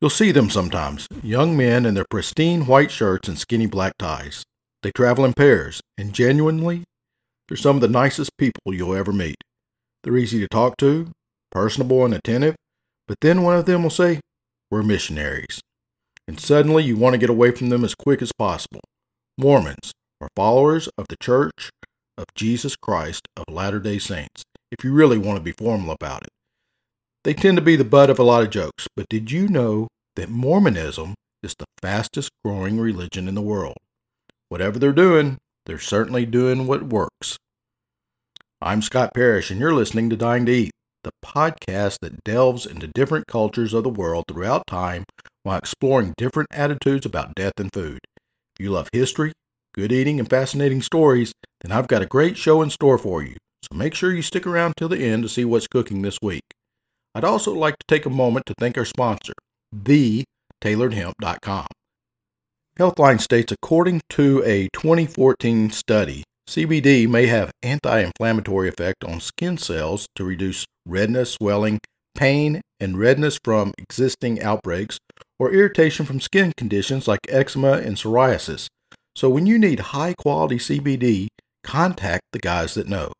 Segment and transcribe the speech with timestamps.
[0.00, 4.44] You'll see them sometimes, young men in their pristine white shirts and skinny black ties.
[4.82, 6.84] They travel in pairs, and genuinely,
[7.46, 9.36] they're some of the nicest people you'll ever meet.
[10.02, 11.10] They're easy to talk to,
[11.50, 12.56] personable and attentive,
[13.08, 14.20] but then one of them will say,
[14.70, 15.60] We're missionaries.
[16.26, 18.80] And suddenly you want to get away from them as quick as possible.
[19.36, 19.92] Mormons
[20.22, 21.68] are followers of the Church
[22.16, 26.22] of Jesus Christ of Latter day Saints, if you really want to be formal about
[26.22, 26.30] it.
[27.22, 29.88] They tend to be the butt of a lot of jokes, but did you know
[30.16, 31.12] that Mormonism
[31.42, 33.76] is the fastest growing religion in the world?
[34.48, 37.36] Whatever they're doing, they're certainly doing what works.
[38.62, 40.70] I'm Scott Parrish, and you're listening to Dying to Eat,
[41.04, 45.04] the podcast that delves into different cultures of the world throughout time
[45.42, 48.00] while exploring different attitudes about death and food.
[48.56, 49.32] If you love history,
[49.74, 53.36] good eating, and fascinating stories, then I've got a great show in store for you.
[53.62, 56.44] So make sure you stick around till the end to see what's cooking this week.
[57.14, 59.32] I'd also like to take a moment to thank our sponsor,
[59.74, 61.66] thetailoredhemp.com.
[62.78, 70.06] Healthline states according to a 2014 study, CBD may have anti-inflammatory effect on skin cells
[70.16, 71.78] to reduce redness, swelling,
[72.14, 74.98] pain, and redness from existing outbreaks
[75.38, 78.66] or irritation from skin conditions like eczema and psoriasis.
[79.14, 81.28] So when you need high quality CBD,
[81.62, 83.12] contact the guys that know.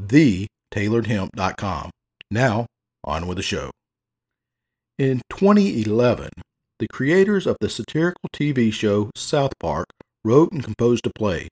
[0.00, 1.90] TheTailoredHemp.com.
[2.30, 2.66] Now,
[3.04, 3.70] on with the show.
[4.98, 6.28] In 2011,
[6.78, 9.86] the creators of the satirical TV show South Park
[10.24, 11.48] wrote and composed a play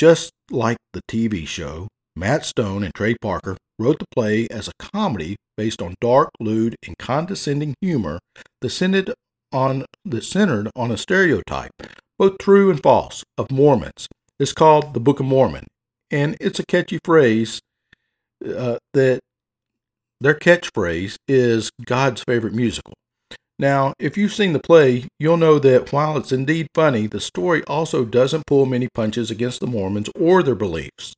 [0.00, 4.72] just like the TV show, Matt Stone and Trey Parker wrote the play as a
[4.78, 8.18] comedy based on dark, lewd, and condescending humor
[8.62, 9.12] that centered
[9.52, 11.72] on, that on a stereotype,
[12.18, 14.08] both true and false, of Mormons.
[14.38, 15.66] It's called the Book of Mormon,
[16.10, 17.60] and it's a catchy phrase
[18.42, 19.20] uh, that
[20.20, 22.92] their catchphrase is God's favorite musical.
[23.58, 27.62] Now, if you've seen the play, you'll know that while it's indeed funny, the story
[27.64, 31.14] also doesn't pull many punches against the Mormons or their beliefs.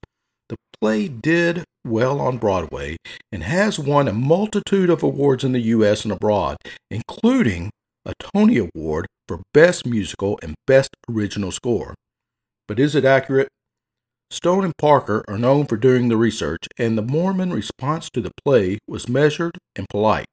[0.48, 2.96] The play did well on Broadway
[3.30, 6.04] and has won a multitude of awards in the U.S.
[6.04, 6.56] and abroad,
[6.90, 7.70] including
[8.04, 11.94] a Tony Award for Best Musical and Best Original Score.
[12.66, 13.48] But is it accurate?
[14.32, 18.32] Stone and Parker are known for doing the research, and the Mormon response to the
[18.44, 20.26] play was measured and polite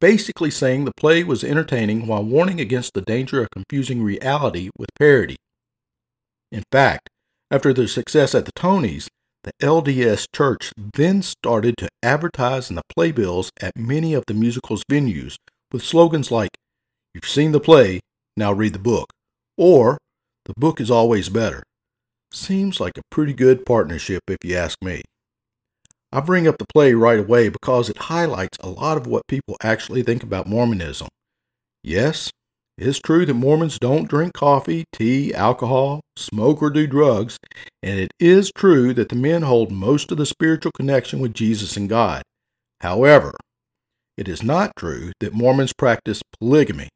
[0.00, 4.88] basically saying the play was entertaining while warning against the danger of confusing reality with
[4.98, 5.36] parody.
[6.50, 7.08] In fact,
[7.50, 9.08] after their success at the Tonys,
[9.44, 14.82] the LDS Church then started to advertise in the playbills at many of the musical's
[14.90, 15.36] venues
[15.72, 16.50] with slogans like,
[17.14, 18.00] You've seen the play,
[18.36, 19.10] now read the book,
[19.56, 19.98] or
[20.44, 21.62] The book is always better.
[22.32, 25.02] Seems like a pretty good partnership if you ask me.
[26.12, 29.56] I bring up the play right away because it highlights a lot of what people
[29.62, 31.08] actually think about Mormonism.
[31.82, 32.30] Yes,
[32.76, 37.36] it's true that Mormons don't drink coffee, tea, alcohol, smoke, or do drugs,
[37.82, 41.76] and it is true that the men hold most of the spiritual connection with Jesus
[41.76, 42.22] and God.
[42.80, 43.34] However,
[44.16, 46.88] it is not true that Mormons practice polygamy.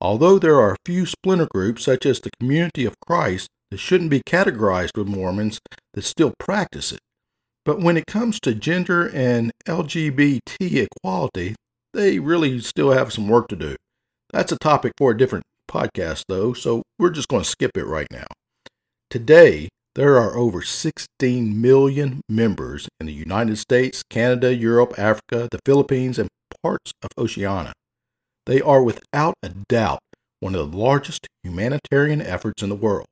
[0.00, 4.10] Although there are a few splinter groups, such as the Community of Christ, that shouldn't
[4.10, 5.58] be categorized with Mormons
[5.94, 7.00] that still practice it.
[7.64, 11.56] But when it comes to gender and LGBT equality,
[11.92, 13.74] they really still have some work to do.
[14.32, 17.84] That's a topic for a different podcast, though, so we're just going to skip it
[17.84, 18.26] right now.
[19.10, 25.58] Today, there are over 16 million members in the United States, Canada, Europe, Africa, the
[25.66, 26.28] Philippines, and
[26.62, 27.72] parts of Oceania.
[28.46, 29.98] They are without a doubt
[30.38, 33.06] one of the largest humanitarian efforts in the world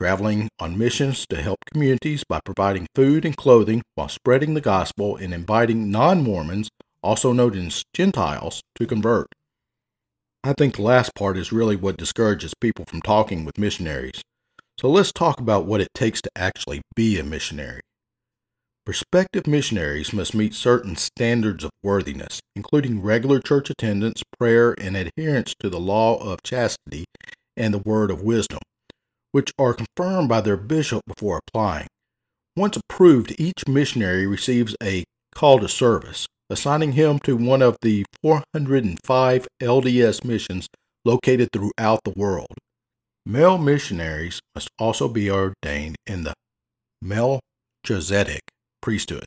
[0.00, 5.16] traveling on missions to help communities by providing food and clothing while spreading the gospel
[5.16, 6.68] and inviting non Mormons,
[7.02, 9.26] also known as Gentiles, to convert.
[10.44, 14.22] I think the last part is really what discourages people from talking with missionaries.
[14.80, 17.80] So let's talk about what it takes to actually be a missionary.
[18.86, 25.54] Prospective missionaries must meet certain standards of worthiness, including regular church attendance, prayer, and adherence
[25.60, 27.04] to the law of chastity
[27.56, 28.60] and the word of wisdom
[29.32, 31.86] which are confirmed by their bishop before applying.
[32.56, 35.04] Once approved, each missionary receives a
[35.34, 40.66] call to service, assigning him to one of the 405 LDS missions
[41.04, 42.54] located throughout the world.
[43.24, 46.34] Male missionaries must also be ordained in the
[47.02, 48.40] Melchizedek
[48.80, 49.26] priesthood,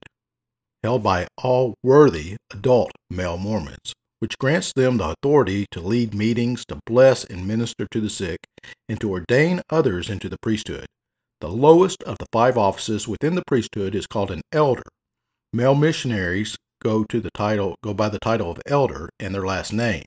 [0.84, 6.66] held by all worthy adult male Mormons which grants them the authority to lead meetings,
[6.66, 8.40] to bless and minister to the sick,
[8.90, 10.86] and to ordain others into the priesthood.
[11.42, 14.84] The lowest of the five offices within the priesthood is called an elder.
[15.54, 19.74] Male missionaries go to the title go by the title of elder and their last
[19.74, 20.06] name.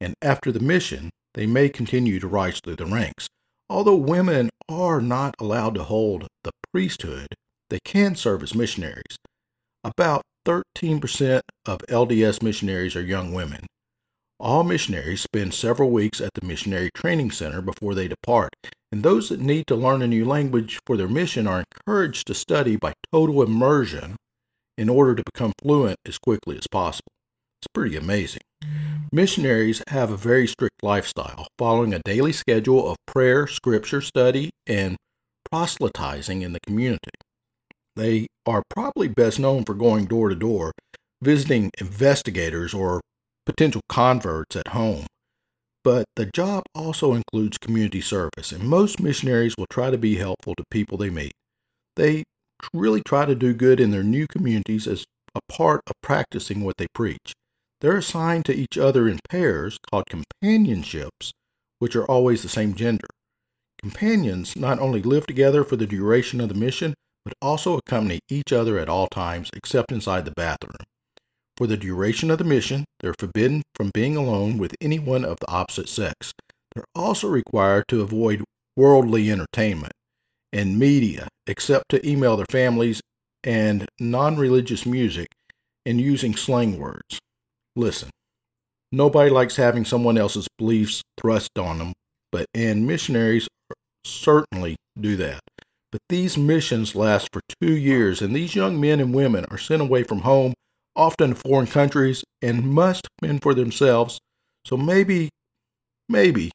[0.00, 3.28] and after the mission, they may continue to rise through the ranks.
[3.68, 7.28] Although women are not allowed to hold the priesthood,
[7.70, 9.16] they can serve as missionaries.
[9.84, 13.66] About 13% of LDS missionaries are young women.
[14.40, 18.50] All missionaries spend several weeks at the Missionary Training Center before they depart,
[18.90, 22.34] and those that need to learn a new language for their mission are encouraged to
[22.34, 24.16] study by total immersion
[24.76, 27.12] in order to become fluent as quickly as possible.
[27.60, 28.42] It's pretty amazing.
[29.12, 34.96] Missionaries have a very strict lifestyle, following a daily schedule of prayer, scripture study, and
[35.48, 37.10] proselytizing in the community.
[37.96, 40.72] They are probably best known for going door to door,
[41.22, 43.00] visiting investigators or
[43.46, 45.06] potential converts at home.
[45.82, 50.54] But the job also includes community service, and most missionaries will try to be helpful
[50.56, 51.32] to people they meet.
[51.96, 52.24] They
[52.74, 55.04] really try to do good in their new communities as
[55.34, 57.32] a part of practicing what they preach.
[57.80, 61.32] They're assigned to each other in pairs called companionships,
[61.78, 63.08] which are always the same gender.
[63.80, 66.92] Companions not only live together for the duration of the mission,
[67.24, 70.76] but also accompany each other at all times except inside the bathroom.
[71.56, 75.50] For the duration of the mission, they're forbidden from being alone with anyone of the
[75.50, 76.32] opposite sex.
[76.74, 78.44] They're also required to avoid
[78.76, 79.92] worldly entertainment
[80.52, 83.00] and media, except to email their families
[83.44, 85.28] and non religious music
[85.84, 87.18] and using slang words.
[87.76, 88.10] Listen,
[88.92, 91.92] nobody likes having someone else's beliefs thrust on them,
[92.32, 93.48] but and missionaries
[94.04, 95.40] certainly do that.
[95.92, 99.82] But these missions last for two years, and these young men and women are sent
[99.82, 100.54] away from home,
[100.94, 104.20] often to foreign countries, and must fend for themselves.
[104.64, 105.30] So maybe,
[106.08, 106.52] maybe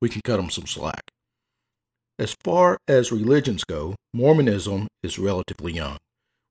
[0.00, 1.02] we can cut them some slack.
[2.18, 5.98] As far as religions go, Mormonism is relatively young,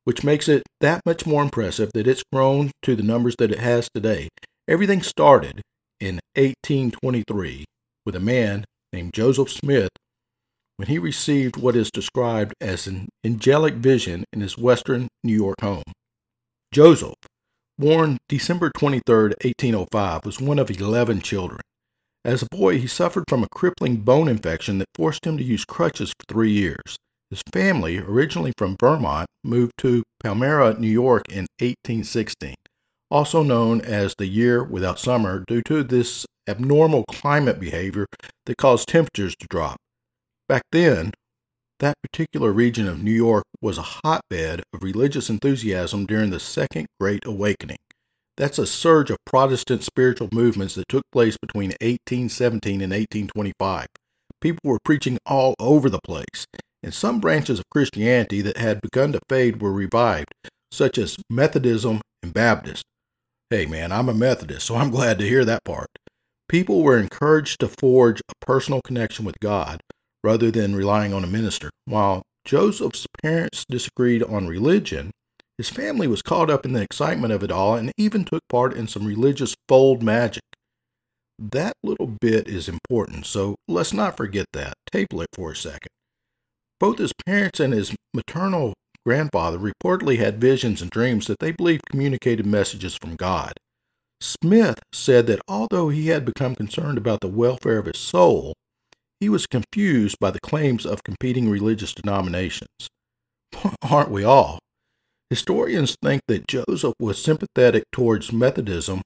[0.04, 3.60] which makes it that much more impressive that it's grown to the numbers that it
[3.60, 4.30] has today.
[4.68, 5.62] Everything started
[6.00, 7.66] in 1823
[8.06, 8.64] with a man
[8.94, 9.90] named Joseph Smith
[10.78, 15.60] when he received what is described as an angelic vision in his western New York
[15.62, 15.84] home.
[16.72, 17.16] Joseph,
[17.78, 21.60] born December 23, 1805, was one of 11 children.
[22.24, 25.66] As a boy, he suffered from a crippling bone infection that forced him to use
[25.66, 26.98] crutches for three years.
[27.32, 32.56] His family, originally from Vermont, moved to Palmyra, New York in 1816,
[33.10, 38.06] also known as the year without summer due to this abnormal climate behavior
[38.46, 39.78] that caused temperatures to drop.
[40.48, 41.12] Back then,
[41.80, 46.88] that particular region of New York was a hotbed of religious enthusiasm during the Second
[47.02, 47.78] Great Awakening.
[48.38, 53.88] That's a surge of Protestant spiritual movements that took place between 1817 and 1825.
[54.40, 56.46] People were preaching all over the place,
[56.82, 60.32] and some branches of Christianity that had begun to fade were revived,
[60.72, 62.84] such as Methodism and Baptist.
[63.50, 65.90] Hey man, I'm a Methodist, so I'm glad to hear that part.
[66.48, 69.82] People were encouraged to forge a personal connection with God
[70.28, 71.70] rather than relying on a minister.
[71.86, 75.12] While Joseph's parents disagreed on religion,
[75.58, 78.74] his family was caught up in the excitement of it all and even took part
[78.74, 80.44] in some religious folk magic.
[81.40, 84.74] That little bit is important, so let's not forget that.
[84.92, 85.92] Table it for a second.
[86.78, 88.74] Both his parents and his maternal
[89.06, 93.54] grandfather reportedly had visions and dreams that they believed communicated messages from God.
[94.20, 98.54] Smith said that although he had become concerned about the welfare of his soul,
[99.20, 102.90] he was confused by the claims of competing religious denominations.
[103.82, 104.60] Aren't we all?
[105.30, 109.02] Historians think that Joseph was sympathetic towards Methodism,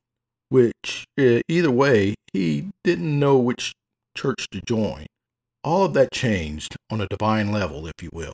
[0.49, 3.73] which, eh, either way, he didn't know which
[4.15, 5.05] church to join.
[5.63, 8.33] All of that changed on a divine level, if you will.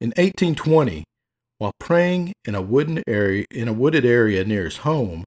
[0.00, 1.04] In 1820,
[1.58, 5.24] while praying in a wooden area in a wooded area near his home,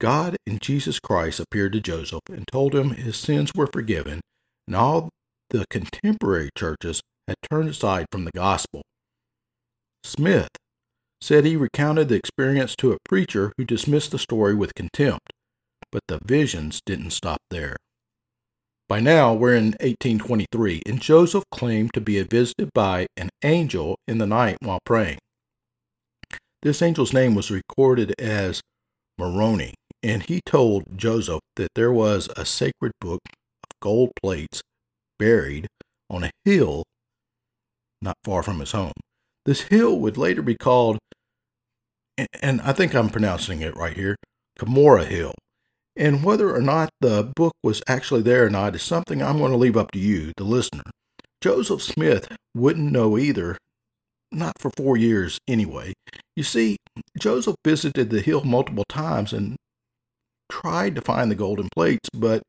[0.00, 4.20] God and Jesus Christ appeared to Joseph and told him his sins were forgiven,
[4.66, 5.08] and all
[5.50, 8.82] the contemporary churches had turned aside from the gospel.
[10.02, 10.50] Smith
[11.20, 15.32] said he recounted the experience to a preacher who dismissed the story with contempt,
[15.90, 17.76] but the visions didn't stop there.
[18.88, 24.18] By now, we're in 1823, and Joseph claimed to be visited by an angel in
[24.18, 25.18] the night while praying.
[26.62, 28.60] This angel's name was recorded as
[29.18, 33.20] Moroni, and he told Joseph that there was a sacred book
[33.80, 34.60] gold plates
[35.18, 35.66] buried
[36.10, 36.84] on a hill
[38.00, 38.92] not far from his home.
[39.46, 40.98] This hill would later be called
[42.40, 44.16] and I think I'm pronouncing it right here,
[44.58, 45.34] Cumorah Hill.
[45.96, 49.52] And whether or not the book was actually there or not is something I'm going
[49.52, 50.82] to leave up to you, the listener.
[51.40, 53.58] Joseph Smith wouldn't know either,
[54.32, 55.92] not for four years anyway.
[56.36, 56.76] You see,
[57.18, 59.56] Joseph visited the hill multiple times and
[60.50, 62.42] tried to find the golden plates, but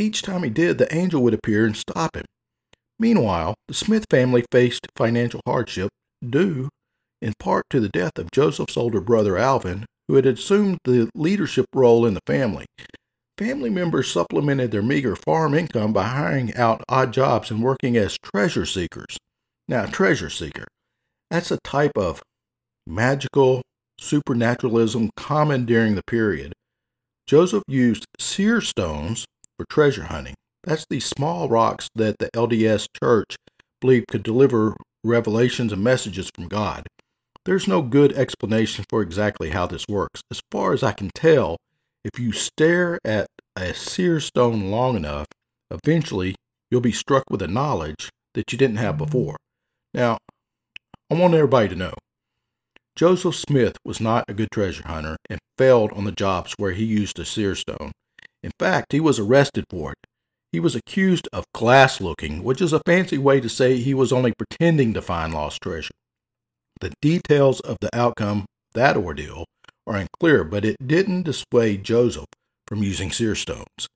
[0.00, 2.24] each time he did, the angel would appear and stop him.
[2.98, 5.90] Meanwhile, the Smith family faced financial hardship
[6.28, 6.68] due
[7.22, 11.66] in part to the death of Joseph's older brother Alvin, who had assumed the leadership
[11.74, 12.66] role in the family.
[13.38, 18.18] Family members supplemented their meager farm income by hiring out odd jobs and working as
[18.22, 19.16] treasure seekers.
[19.68, 20.66] Now, treasure seeker,
[21.30, 22.22] that's a type of
[22.86, 23.62] magical
[23.98, 26.52] supernaturalism common during the period.
[27.26, 29.24] Joseph used seer stones
[29.60, 30.34] for treasure hunting.
[30.64, 33.36] That's these small rocks that the LDS church
[33.82, 34.74] believed could deliver
[35.04, 36.86] revelations and messages from God.
[37.44, 40.22] There's no good explanation for exactly how this works.
[40.30, 41.58] As far as I can tell,
[42.06, 45.26] if you stare at a seer stone long enough,
[45.70, 46.36] eventually
[46.70, 49.36] you'll be struck with a knowledge that you didn't have before.
[49.92, 50.16] Now,
[51.10, 51.94] I want everybody to know
[52.96, 56.84] Joseph Smith was not a good treasure hunter and failed on the jobs where he
[56.84, 57.92] used a seer stone.
[58.42, 59.98] In fact, he was arrested for it.
[60.52, 64.12] He was accused of glass looking, which is a fancy way to say he was
[64.12, 65.94] only pretending to find lost treasure.
[66.80, 69.44] The details of the outcome that ordeal
[69.86, 72.26] are unclear, but it didn't dissuade Joseph
[72.66, 73.88] from using seer stones.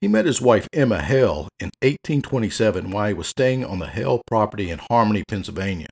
[0.00, 4.22] He met his wife Emma Hale in 1827 while he was staying on the Hale
[4.26, 5.88] property in Harmony, Pennsylvania.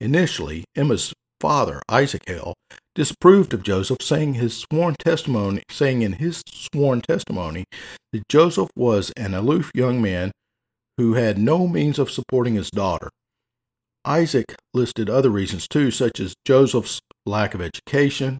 [0.00, 1.12] Initially, Emma's
[1.44, 2.54] father, Isaac Hale,
[2.94, 7.64] disapproved of Joseph, saying his sworn testimony, saying in his sworn testimony
[8.14, 10.30] that Joseph was an aloof young man
[10.96, 13.10] who had no means of supporting his daughter.
[14.06, 18.38] Isaac listed other reasons too, such as Joseph's lack of education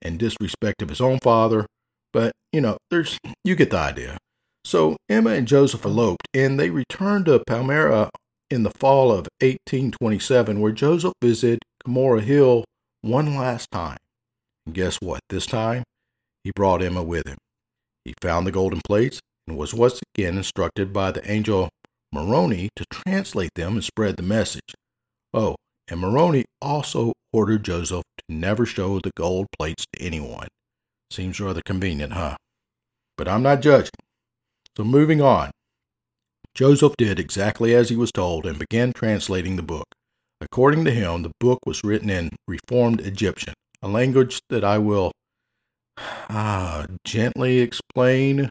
[0.00, 1.66] and disrespect of his own father.
[2.12, 4.18] But, you know, there's you get the idea.
[4.64, 8.08] So Emma and Joseph eloped and they returned to Palmyra
[8.50, 12.64] in the fall of 1827, where Joseph visited Cumorah Hill
[13.02, 13.98] one last time.
[14.66, 15.20] And guess what?
[15.28, 15.84] This time,
[16.42, 17.38] he brought Emma with him.
[18.04, 21.68] He found the golden plates and was once again instructed by the angel
[22.12, 24.74] Moroni to translate them and spread the message.
[25.32, 25.54] Oh,
[25.86, 30.48] and Moroni also ordered Joseph to never show the gold plates to anyone.
[31.12, 32.36] Seems rather convenient, huh?
[33.16, 33.90] But I'm not judging.
[34.76, 35.52] So moving on.
[36.54, 39.86] Joseph did exactly as he was told and began translating the book.
[40.40, 45.12] According to him, the book was written in Reformed Egyptian, a language that I will
[46.28, 48.50] uh, gently explain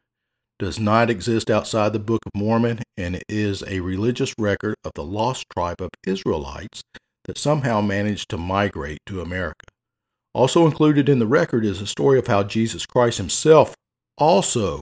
[0.58, 5.04] does not exist outside the Book of Mormon and is a religious record of the
[5.04, 6.82] lost tribe of Israelites
[7.26, 9.66] that somehow managed to migrate to America.
[10.34, 13.74] Also included in the record is a story of how Jesus Christ himself
[14.18, 14.82] also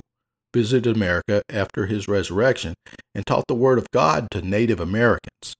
[0.54, 2.76] visited America after his resurrection
[3.16, 5.56] and taught the Word of God to Native Americans.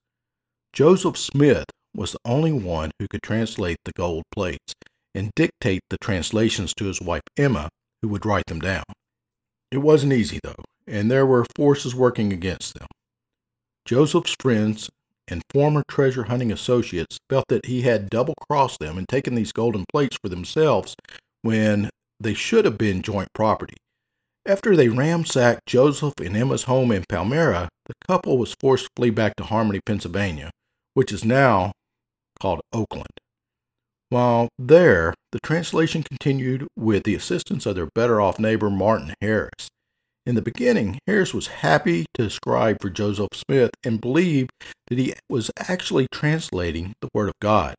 [0.74, 1.66] Joseph Smith
[1.96, 4.74] was the only one who could translate the gold plates
[5.14, 7.70] and dictate the translations to his wife Emma,
[8.02, 8.84] who would write them down.
[9.72, 12.88] It wasn't easy, though, and there were forces working against them.
[13.86, 14.90] Joseph's friends
[15.28, 19.52] and former treasure hunting associates felt that he had double crossed them and taken these
[19.52, 20.96] golden plates for themselves
[21.44, 23.78] when they should have been joint property.
[24.44, 29.12] After they ransacked Joseph and Emma's home in Palmyra, the couple was forced to flee
[29.12, 30.50] back to Harmony, Pennsylvania,
[30.94, 31.72] which is now
[32.40, 33.08] called Oakland.
[34.10, 39.70] While there, the translation continued with the assistance of their better off neighbor Martin Harris.
[40.26, 44.52] In the beginning, Harris was happy to scribe for Joseph Smith and believed
[44.88, 47.76] that he was actually translating the Word of God.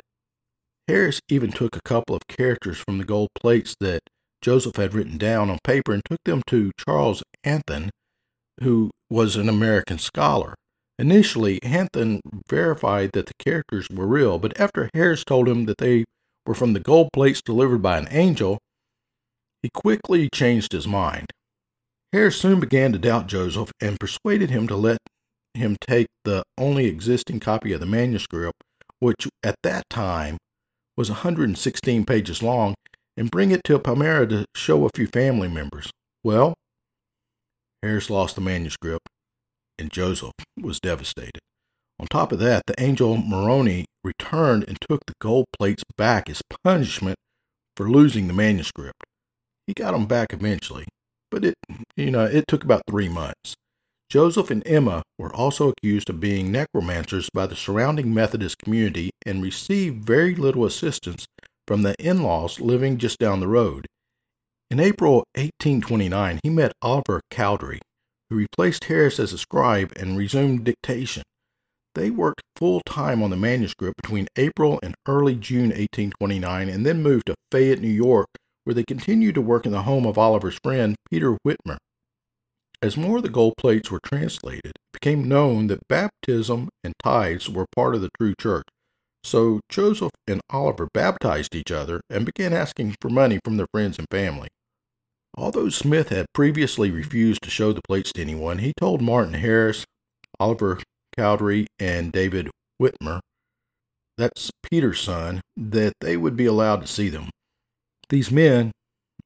[0.88, 4.00] Harris even took a couple of characters from the gold plates that
[4.42, 7.88] Joseph had written down on paper and took them to Charles Anthon,
[8.61, 10.54] who was an American scholar.
[10.98, 16.04] Initially, Anthon verified that the characters were real, but after Harris told him that they
[16.46, 18.58] were from the gold plates delivered by an angel,
[19.62, 21.26] he quickly changed his mind.
[22.12, 24.98] Harris soon began to doubt Joseph and persuaded him to let
[25.54, 28.62] him take the only existing copy of the manuscript,
[29.00, 30.36] which at that time
[30.96, 32.74] was 116 pages long,
[33.16, 35.90] and bring it to Palmyra to show a few family members.
[36.22, 36.54] Well,
[37.82, 39.08] Harris lost the manuscript,
[39.78, 41.40] and Joseph was devastated.
[41.99, 46.43] On top of that, the angel Moroni returned and took the gold plates back as
[46.62, 47.16] punishment
[47.76, 49.02] for losing the manuscript.
[49.66, 50.87] He got them back eventually,
[51.31, 51.54] but it,
[51.97, 53.54] you know, it took about three months.
[54.11, 59.43] Joseph and Emma were also accused of being necromancers by the surrounding Methodist community and
[59.43, 61.26] received very little assistance
[61.66, 63.87] from the in laws living just down the road.
[64.71, 67.81] In April 1829, he met Oliver Cowdery,
[68.31, 71.23] who replaced Harris as a scribe and resumed dictation.
[71.95, 77.02] They worked full time on the manuscript between April and early June 1829 and then
[77.02, 78.28] moved to Fayette, New York,
[78.64, 81.76] where they continued to work in the home of Oliver's friend, Peter Whitmer.
[82.83, 87.49] As more of the gold plates were translated, it became known that baptism and tithes
[87.49, 88.66] were part of the true church.
[89.23, 93.99] So Joseph and Oliver baptized each other and began asking for money from their friends
[93.99, 94.49] and family.
[95.37, 99.85] Although Smith had previously refused to show the plates to anyone, he told Martin Harris,
[100.38, 100.81] Oliver
[101.17, 102.50] Cowdery, and David
[102.81, 103.21] Whitmer,
[104.17, 107.31] that's Peter's son, that they would be allowed to see them.
[108.09, 108.71] These men,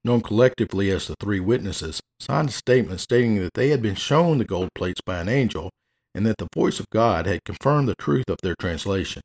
[0.05, 4.38] known collectively as the three witnesses, signed a statement stating that they had been shown
[4.38, 5.71] the gold plates by an angel
[6.15, 9.21] and that the voice of God had confirmed the truth of their translation.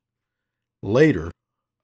[0.81, 1.31] Later,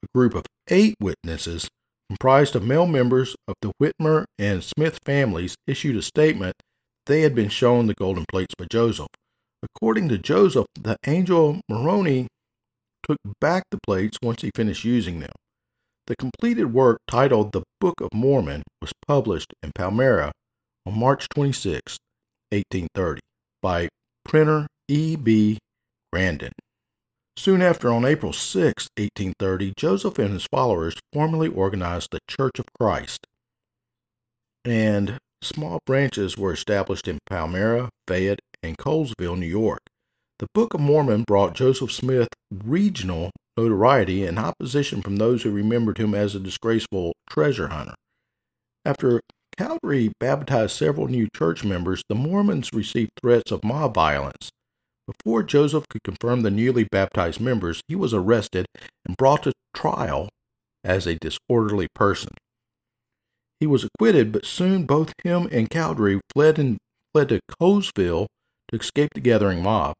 [0.03, 1.69] a group of eight witnesses
[2.09, 6.55] comprised of male members of the Whitmer and Smith families, issued a statement
[7.05, 9.07] they had been shown the golden plates by Joseph.
[9.61, 12.27] According to Joseph, the angel Moroni
[13.07, 15.31] took back the plates once he finished using them.
[16.07, 20.31] The completed work, titled The Book of Mormon, was published in Palmyra
[20.85, 21.97] on March 26,
[22.51, 23.21] 1830,
[23.61, 23.89] by
[24.25, 25.15] printer E.
[25.15, 25.59] B.
[26.11, 26.51] Grandin.
[27.39, 32.65] Soon after, on April 6, 1830, Joseph and his followers formally organized the Church of
[32.77, 33.25] Christ,
[34.65, 39.79] and small branches were established in Palmyra, Fayette, and Colesville, New York.
[40.39, 45.97] The Book of Mormon brought Joseph Smith regional notoriety and opposition from those who remembered
[45.97, 47.95] him as a disgraceful treasure hunter.
[48.83, 49.21] After
[49.57, 54.49] Cowdery baptized several new church members, the Mormons received threats of mob violence.
[55.17, 58.67] Before Joseph could confirm the newly baptized members, he was arrested
[59.05, 60.29] and brought to trial
[60.83, 62.29] as a disorderly person.
[63.59, 66.77] He was acquitted, but soon both him and Cowdery fled, and,
[67.11, 68.27] fled to Colesville
[68.71, 69.95] to escape the gathering mob.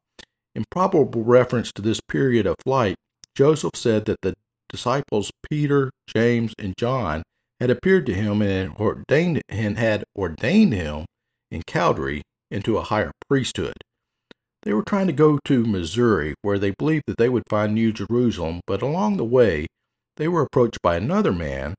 [0.54, 2.96] In probable reference to this period of flight,
[3.36, 4.36] Joseph said that the
[4.70, 7.24] disciples Peter, James, and John
[7.60, 11.06] had appeared to him and had ordained, and had ordained him
[11.50, 13.74] in Cowdery into a higher priesthood.
[14.70, 17.92] They were trying to go to Missouri, where they believed that they would find New
[17.92, 19.66] Jerusalem, but along the way,
[20.18, 21.74] they were approached by another man,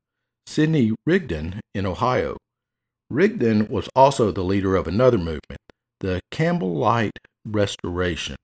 [0.44, 2.36] Sidney Rigdon, in Ohio.
[3.08, 5.60] Rigdon was also the leader of another movement,
[6.00, 8.34] the Campbellite Restoration,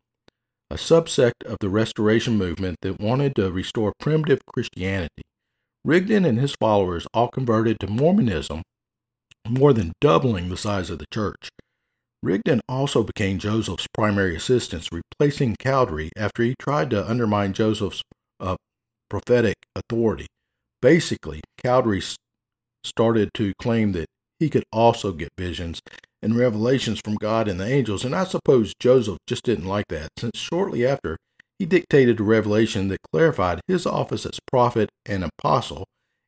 [0.71, 5.25] a subsect of the Restoration movement that wanted to restore primitive Christianity.
[5.85, 8.63] Rigdon and his followers all converted to Mormonism,
[9.49, 11.49] more than doubling the size of the church.
[12.27, 18.03] Rigdon also became Joseph's primary assistant, replacing Cowdery after he tried to undermine Joseph's
[18.41, 18.57] uh,
[19.09, 20.27] prophetic authority.
[20.83, 22.17] Basically, Cowdery
[22.83, 24.07] started to claim that
[24.41, 25.81] he could also get visions
[26.21, 30.09] and revelations from God and the angels, and I suppose Joseph just didn't like that,
[30.19, 31.17] since shortly after
[31.61, 35.85] he dictated a revelation that clarified his office as prophet and apostle,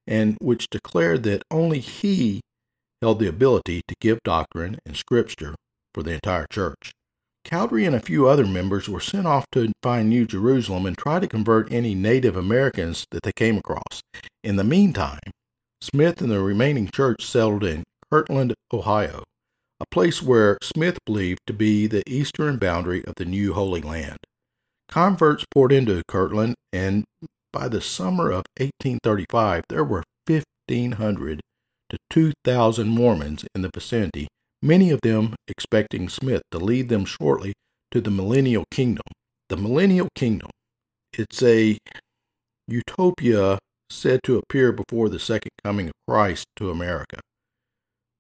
[0.07, 2.41] and which declared that only he
[3.03, 5.57] held the ability to give doctrine and scripture
[5.95, 6.93] for the entire church.
[7.45, 11.19] Cowdery and a few other members were sent off to find New Jerusalem and try
[11.19, 14.03] to convert any Native Americans that they came across.
[14.45, 15.21] In the meantime,
[15.81, 19.23] Smith and the remaining church settled in Kirtland, Ohio,
[19.81, 24.19] a place where Smith believed to be the eastern boundary of the new Holy Land.
[24.89, 27.05] Converts poured into Kirtland, and
[27.53, 31.41] by the summer of 1835, there were 1,500
[31.91, 34.29] to 2,000 Mormons in the vicinity
[34.63, 37.53] many of them expecting Smith to lead them shortly
[37.91, 39.05] to the millennial kingdom.
[39.49, 40.51] The millennial kingdom.
[41.13, 41.79] It's a
[42.67, 43.59] utopia
[43.91, 47.21] said to appear before the second coming of Christ to America.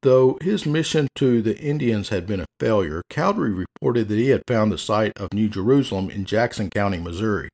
[0.02, 4.42] Though his mission to the Indians had been a failure, Cowdery reported that he had
[4.46, 7.48] found the site of New Jerusalem in Jackson County, Missouri.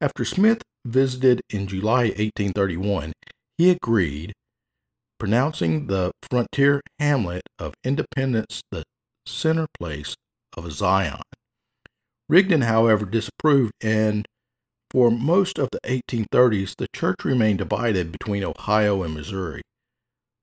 [0.00, 3.12] After Smith visited in July 1831,
[3.56, 4.32] he agreed
[5.20, 8.82] pronouncing the frontier hamlet of Independence the
[9.26, 10.16] center place
[10.56, 11.20] of Zion.
[12.28, 14.26] Rigdon, however, disapproved, and
[14.90, 19.60] for most of the 1830s, the church remained divided between Ohio and Missouri.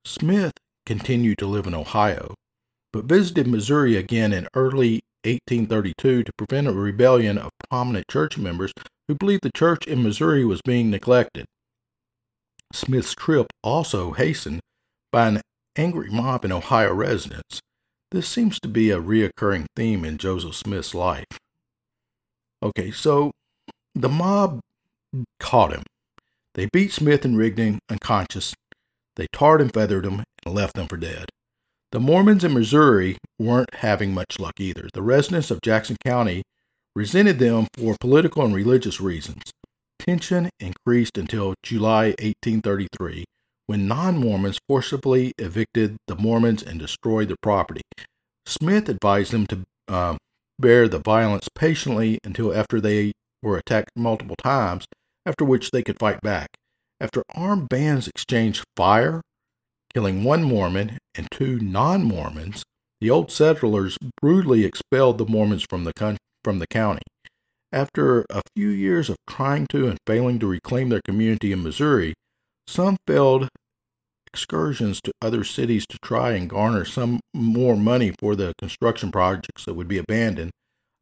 [0.04, 0.52] Smith
[0.86, 2.34] continued to live in Ohio,
[2.92, 8.72] but visited Missouri again in early 1832 to prevent a rebellion of prominent church members
[9.08, 11.46] who believed the church in Missouri was being neglected.
[12.72, 14.60] Smith's trip also hastened
[15.10, 15.40] by an
[15.76, 17.60] angry mob in Ohio residents.
[18.10, 21.26] This seems to be a reoccurring theme in Joseph Smith's life.
[22.62, 23.30] Okay, so
[23.94, 24.60] the mob
[25.38, 25.82] caught him.
[26.54, 28.54] They beat Smith and Rigdon unconscious.
[29.16, 31.26] They tarred and feathered him and left them for dead.
[31.92, 34.88] The Mormons in Missouri weren't having much luck either.
[34.92, 36.42] The residents of Jackson County
[36.94, 39.42] resented them for political and religious reasons.
[39.98, 43.24] Tension increased until July 1833
[43.68, 47.82] when non Mormons forcibly evicted the Mormons and destroyed their property.
[48.46, 50.16] Smith advised them to uh,
[50.58, 54.86] bear the violence patiently until after they were attacked multiple times,
[55.26, 56.48] after which they could fight back.
[56.98, 59.20] After armed bands exchanged fire,
[59.92, 62.62] killing one Mormon and two non Mormons,
[63.02, 67.02] the old settlers brutally expelled the Mormons from the, con- from the county.
[67.70, 72.14] After a few years of trying to and failing to reclaim their community in Missouri,
[72.66, 73.48] some failed
[74.38, 79.64] excursions to other cities to try and garner some more money for the construction projects
[79.64, 80.52] that would be abandoned,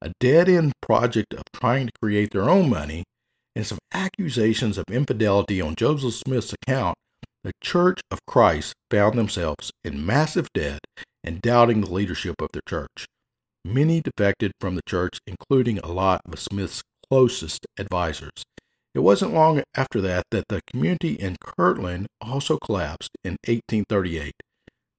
[0.01, 3.05] a dead end project of trying to create their own money,
[3.55, 6.97] and some accusations of infidelity on Joseph Smith's account,
[7.45, 10.81] the Church of Christ found themselves in massive debt
[11.23, 13.05] and doubting the leadership of their church.
[13.67, 18.45] Many defected from the church, including a lot of Smith's closest advisors.
[18.97, 24.33] It wasn't long after that that the community in Kirtland also collapsed in 1838,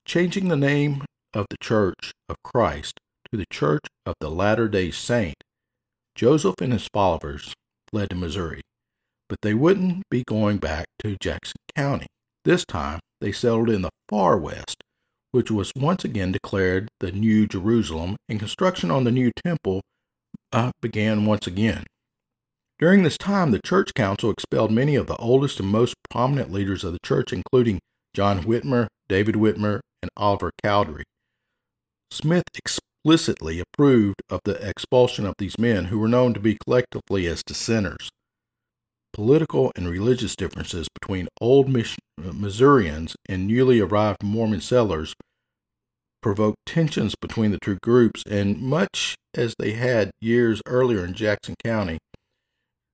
[0.05, 2.99] changing the name of the Church of Christ
[3.31, 5.37] to the Church of the Latter day Saint.
[6.13, 7.55] Joseph and his followers
[7.89, 8.61] fled to Missouri,
[9.29, 12.05] but they wouldn't be going back to Jackson County.
[12.45, 14.77] This time, they settled in the far west,
[15.31, 19.81] which was once again declared the New Jerusalem, and construction on the new temple
[20.53, 21.83] uh, began once again.
[22.79, 26.83] During this time, the church council expelled many of the oldest and most prominent leaders
[26.83, 27.79] of the church, including
[28.13, 31.03] John Whitmer, David Whitmer, and Oliver Cowdery.
[32.11, 37.25] Smith explicitly approved of the expulsion of these men, who were known to be collectively
[37.25, 38.09] as dissenters.
[39.11, 41.83] Political and religious differences between old uh,
[42.33, 45.15] Missourians and newly arrived Mormon settlers
[46.21, 51.55] provoked tensions between the two groups, and much as they had years earlier in Jackson
[51.63, 51.97] County,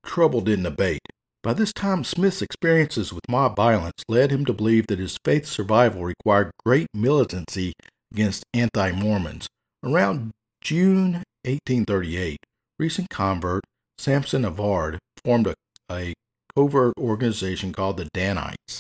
[0.04, 1.02] trouble didn't abate.
[1.42, 5.50] By this time, Smith's experiences with mob violence led him to believe that his faith's
[5.50, 7.74] survival required great militancy
[8.14, 9.48] against anti Mormons.
[9.84, 12.38] Around June 1838,
[12.80, 13.64] recent convert
[13.98, 15.54] Sampson Avard formed a,
[15.92, 16.14] a
[16.56, 18.80] covert organization called the Danites.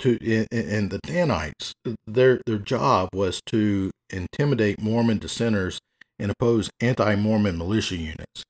[0.00, 0.16] To,
[0.52, 1.72] and the Danites,
[2.06, 5.80] their, their job was to intimidate Mormon dissenters
[6.18, 8.44] and oppose anti Mormon militia units.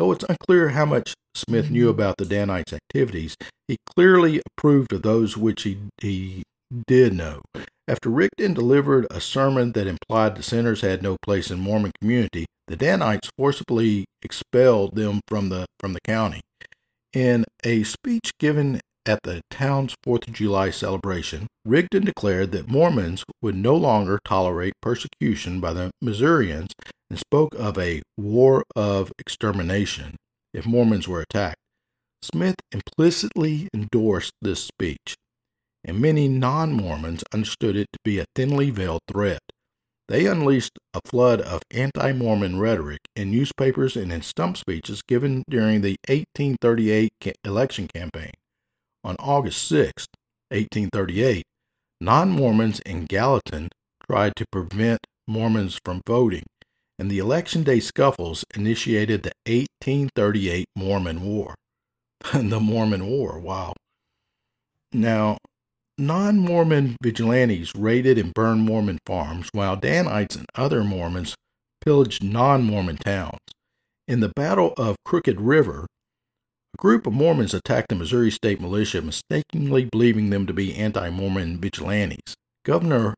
[0.00, 3.36] Though it's unclear how much Smith knew about the Danites' activities,
[3.68, 6.42] he clearly approved of those which he, he
[6.86, 7.42] did know.
[7.86, 12.46] After Rigdon delivered a sermon that implied the sinners had no place in Mormon community,
[12.66, 16.40] the Danites forcibly expelled them from the from the county.
[17.12, 23.22] In a speech given at the town's Fourth of July celebration, Rigdon declared that Mormons
[23.42, 26.70] would no longer tolerate persecution by the Missourians
[27.10, 30.16] and spoke of a war of extermination
[30.54, 31.58] if Mormons were attacked.
[32.22, 35.16] Smith implicitly endorsed this speech,
[35.84, 39.40] and many non Mormons understood it to be a thinly veiled threat.
[40.08, 45.44] They unleashed a flood of anti Mormon rhetoric in newspapers and in stump speeches given
[45.48, 47.12] during the 1838
[47.44, 48.32] election campaign.
[49.02, 50.06] On August 6,
[50.50, 51.44] 1838,
[52.00, 53.68] non Mormons in Gallatin
[54.04, 56.44] tried to prevent Mormons from voting
[57.00, 61.54] and the Election Day scuffles initiated the 1838 Mormon War.
[62.34, 63.72] the Mormon War, wow.
[64.92, 65.38] Now,
[65.96, 71.34] non Mormon vigilantes raided and burned Mormon farms, while Danites and other Mormons
[71.80, 73.38] pillaged non Mormon towns.
[74.06, 75.86] In the Battle of Crooked River,
[76.74, 81.08] a group of Mormons attacked the Missouri State Militia, mistakenly believing them to be anti
[81.08, 82.34] Mormon vigilantes.
[82.66, 83.14] Governor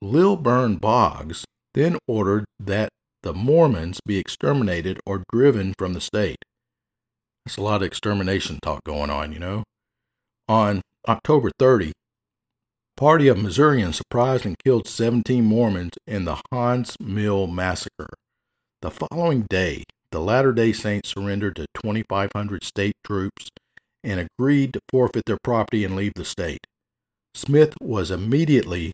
[0.00, 1.44] Lilburn Boggs
[1.74, 2.88] then ordered that
[3.22, 6.38] the Mormons be exterminated or driven from the state.
[7.44, 9.64] There's a lot of extermination talk going on, you know.
[10.48, 11.92] On October 30, a
[13.00, 18.10] party of Missourians surprised and killed 17 Mormons in the Haun's Mill massacre.
[18.82, 23.48] The following day, the Latter day Saints surrendered to 2,500 state troops
[24.02, 26.66] and agreed to forfeit their property and leave the state.
[27.34, 28.92] Smith was immediately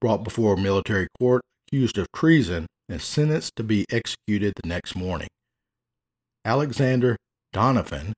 [0.00, 4.94] brought before a military court accused of treason and sentenced to be executed the next
[4.94, 5.28] morning.
[6.44, 7.16] Alexander
[7.52, 8.12] Doniphan,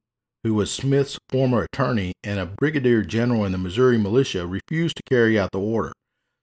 [0.45, 5.03] who was Smith's former attorney and a brigadier general in the Missouri militia, refused to
[5.09, 5.93] carry out the order.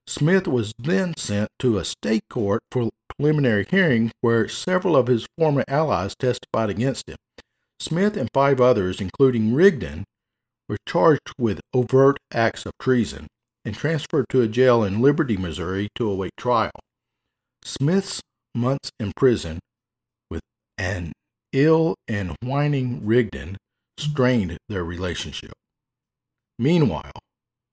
[0.07, 5.25] Smith was then sent to a state court for preliminary hearing where several of his
[5.37, 7.17] former allies testified against him.
[7.79, 10.03] Smith and five others, including Rigdon,
[10.67, 13.27] were charged with overt acts of treason
[13.63, 16.71] and transferred to a jail in Liberty, Missouri to await trial.
[17.65, 18.21] Smith's
[18.53, 19.59] months in prison
[20.29, 20.41] with
[20.77, 21.11] an
[21.51, 23.57] ill and whining Rigdon
[23.97, 25.53] strained their relationship.
[26.59, 27.11] Meanwhile,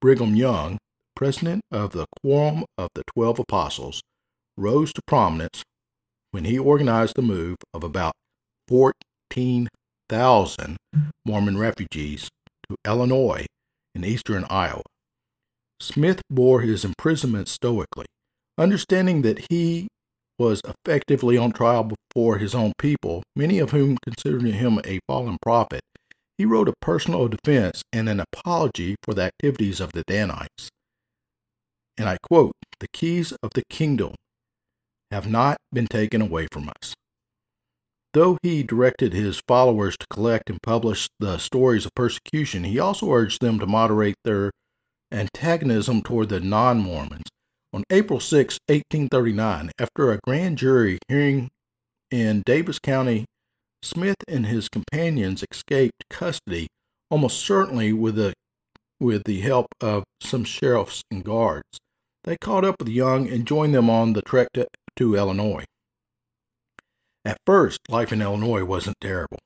[0.01, 0.79] Brigham Young,
[1.15, 4.01] president of the Quorum of the Twelve Apostles,
[4.57, 5.63] rose to prominence
[6.31, 8.15] when he organized the move of about
[8.69, 10.77] 14,000
[11.27, 12.31] Mormon refugees
[12.69, 13.45] to Illinois
[13.95, 14.83] in eastern Iowa.
[15.81, 18.07] Smith bore his imprisonment stoically,
[18.59, 19.89] understanding that he
[20.39, 25.39] was effectively on trial before his own people, many of whom considered him a fallen
[25.41, 25.83] prophet.
[26.39, 30.69] He wrote a personal defense and an apology for the activities of the Danites.
[31.97, 34.15] And I quote, The keys of the kingdom
[35.11, 36.95] have not been taken away from us.
[38.15, 43.11] Though he directed his followers to collect and publish the stories of persecution, he also
[43.11, 44.51] urged them to moderate their
[45.11, 47.25] antagonism toward the non Mormons.
[47.75, 51.49] On April 6, 1839, after a grand jury hearing
[52.11, 53.25] in Daviess County,
[53.83, 56.69] Smith and his companions escaped custody,
[57.11, 58.35] almost certainly with the,
[59.01, 61.79] with the help of some sheriffs and guards.
[62.25, 65.65] They caught up with Young and joined them on the trek to, to Illinois.
[67.25, 69.39] At first, life in Illinois wasn't terrible.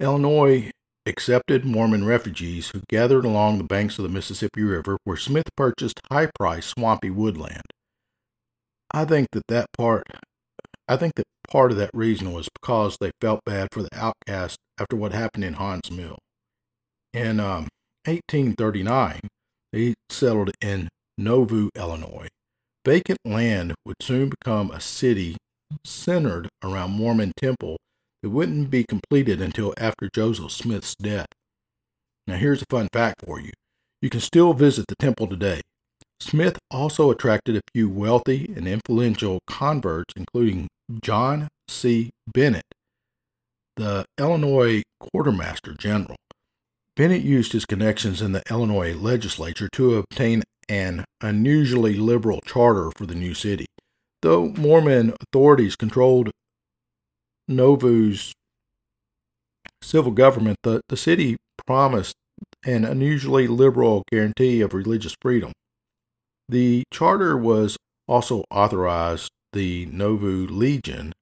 [0.00, 0.70] Illinois
[1.08, 6.00] accepted Mormon refugees who gathered along the banks of the Mississippi River where Smith purchased
[6.10, 7.62] high priced swampy woodland.
[8.92, 10.06] I think that that part
[10.86, 14.58] I think that part of that reason was because they felt bad for the outcast
[14.78, 16.18] after what happened in Haun's Mill.
[17.12, 17.68] In um,
[18.06, 19.20] 1839,
[19.72, 22.28] they settled in Nauvoo, Illinois.
[22.86, 25.36] Vacant land would soon become a city
[25.84, 27.76] centered around Mormon temple
[28.22, 31.28] that wouldn't be completed until after Joseph Smith's death.
[32.26, 33.52] Now, here's a fun fact for you
[34.00, 35.60] you can still visit the temple today.
[36.20, 40.68] Smith also attracted a few wealthy and influential converts, including
[41.00, 42.10] John C.
[42.26, 42.64] Bennett,
[43.76, 46.16] the Illinois Quartermaster General.
[46.96, 53.06] Bennett used his connections in the Illinois legislature to obtain an unusually liberal charter for
[53.06, 53.66] the new city.
[54.22, 56.30] Though Mormon authorities controlled
[57.48, 58.32] Nauvoo's
[59.82, 62.14] civil government, the, the city promised
[62.64, 65.52] an unusually liberal guarantee of religious freedom.
[66.48, 71.12] The charter was also authorized the Nauvoo Legion.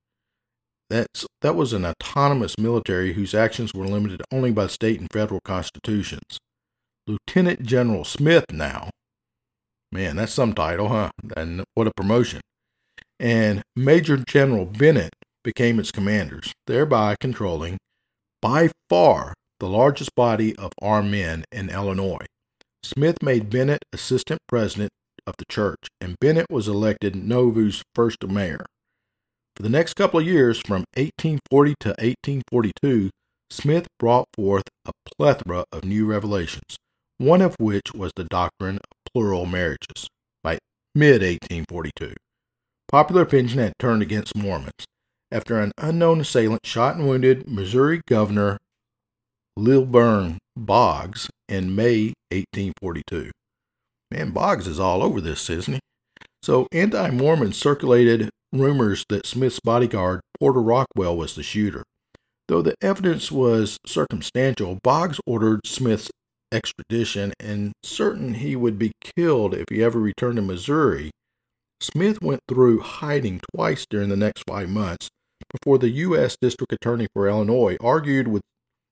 [0.90, 5.40] That's, that was an autonomous military whose actions were limited only by state and federal
[5.44, 6.38] constitutions.
[7.06, 8.90] Lieutenant General Smith now,
[9.90, 11.10] man, that's some title, huh?
[11.36, 12.40] And what a promotion
[13.18, 15.14] and Major General Bennett
[15.46, 17.78] became its commanders, thereby controlling
[18.42, 22.26] by far the largest body of armed men in Illinois.
[22.82, 24.90] Smith made Bennett assistant president
[25.24, 28.66] of the church, and Bennett was elected Nauvoo's first mayor.
[29.54, 33.10] For the next couple of years, from 1840 to 1842,
[33.48, 36.76] Smith brought forth a plethora of new revelations,
[37.18, 40.08] one of which was the doctrine of plural marriages
[40.42, 40.58] by
[40.96, 42.14] mid 1842.
[42.88, 44.86] Popular opinion had turned against Mormons
[45.30, 48.58] after an unknown assailant shot and wounded Missouri Governor
[49.56, 53.30] Lilburn Boggs in May 1842.
[54.10, 55.80] Man, Boggs is all over this, isn't he?
[56.42, 61.82] So anti Mormons circulated rumors that Smith's bodyguard, Porter Rockwell, was the shooter.
[62.48, 66.10] Though the evidence was circumstantial, Boggs ordered Smith's
[66.52, 71.10] extradition and certain he would be killed if he ever returned to Missouri
[71.80, 75.08] Smith went through hiding twice during the next five months
[75.50, 76.36] before the U.S.
[76.40, 78.42] District Attorney for Illinois argued with,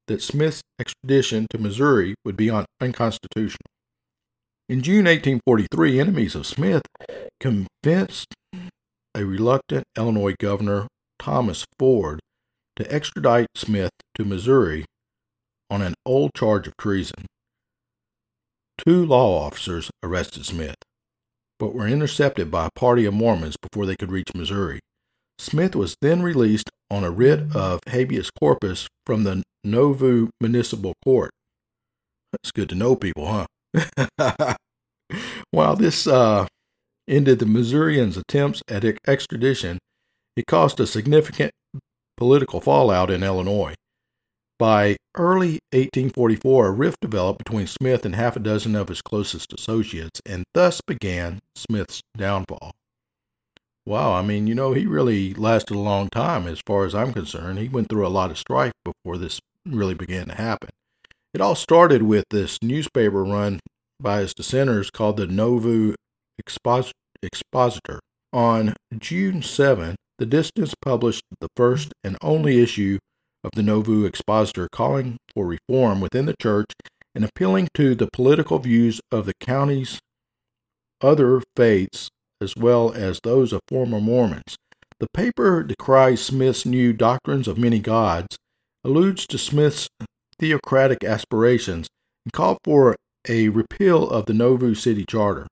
[0.07, 3.67] that Smith's extradition to Missouri would be un- unconstitutional.
[4.69, 6.83] In June 1843, enemies of Smith
[7.41, 8.35] convinced
[9.15, 10.87] a reluctant Illinois governor,
[11.19, 12.21] Thomas Ford,
[12.77, 14.85] to extradite Smith to Missouri
[15.71, 17.27] on an old charge of treason.
[18.77, 20.77] Two law officers arrested Smith
[21.59, 24.81] but were intercepted by a party of Mormons before they could reach Missouri.
[25.39, 31.31] Smith was then released on a writ of habeas corpus from the Nauvoo Municipal Court.
[32.33, 33.47] That's good to know people,
[34.19, 34.55] huh?
[35.51, 36.47] While this uh,
[37.09, 39.79] ended the Missourians' attempts at extradition,
[40.37, 41.53] it caused a significant
[42.17, 43.75] political fallout in Illinois.
[44.59, 49.53] By early 1844, a rift developed between Smith and half a dozen of his closest
[49.53, 52.73] associates, and thus began Smith's downfall.
[53.87, 57.13] Wow, I mean, you know, he really lasted a long time as far as I'm
[57.13, 57.59] concerned.
[57.59, 60.71] He went through a lot of strife before this really began to happen.
[61.35, 63.61] It all started with this newspaper run
[64.01, 65.95] by his dissenters called the Nauvoo
[66.39, 68.01] Expositor.
[68.33, 72.99] On June 7, the Dissenters published the first and only issue
[73.43, 76.73] of the Nauvoo Expositor calling for reform within the church
[77.15, 80.01] and appealing to the political views of the county's
[81.01, 82.09] other faiths
[82.45, 84.57] as well as those of former Mormons.
[85.01, 88.37] The paper decries Smith's new doctrines of many gods,
[88.85, 89.89] alludes to Smith's
[90.39, 91.89] theocratic aspirations,
[92.25, 92.95] and called for
[93.29, 95.49] a repeal of the Nauvoo City Charter.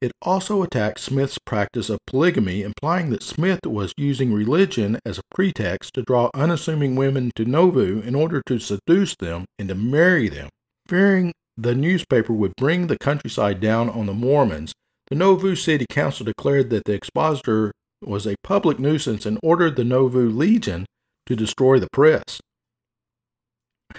[0.00, 5.34] It also attacked Smith's practice of polygamy, implying that Smith was using religion as a
[5.34, 10.28] pretext to draw unassuming women to Nauvoo in order to seduce them and to marry
[10.28, 10.48] them.
[10.86, 14.72] Fearing the newspaper would bring the countryside down on the Mormons,
[15.10, 19.84] the Nauvoo City Council declared that the expositor was a public nuisance and ordered the
[19.84, 20.86] Nauvoo Legion
[21.26, 22.40] to destroy the press.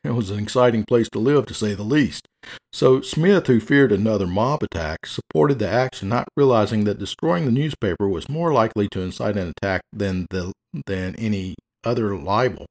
[0.03, 2.25] It was an exciting place to live, to say the least.
[2.71, 7.51] So Smith, who feared another mob attack, supported the action, not realizing that destroying the
[7.51, 10.53] newspaper was more likely to incite an attack than the
[10.85, 12.65] than any other libel.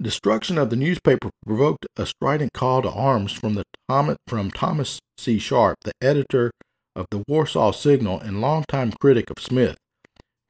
[0.00, 3.64] Destruction of the newspaper provoked a strident call to arms from the
[4.26, 5.38] from Thomas C.
[5.38, 6.50] Sharp, the editor
[6.96, 9.76] of the Warsaw Signal and longtime critic of Smith.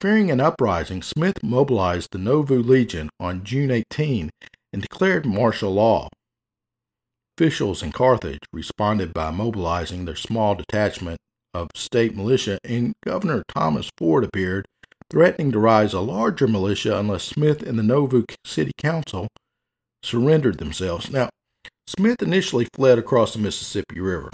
[0.00, 4.31] Fearing an uprising, Smith mobilized the Nauvoo Legion on June 18
[4.72, 6.09] and declared martial law.
[7.37, 11.18] Officials in Carthage responded by mobilizing their small detachment
[11.53, 14.66] of state militia, and Governor Thomas Ford appeared,
[15.11, 19.29] threatening to raise a larger militia unless Smith and the Nauvoo City Council
[20.03, 21.11] surrendered themselves.
[21.11, 21.29] Now,
[21.87, 24.31] Smith initially fled across the Mississippi River,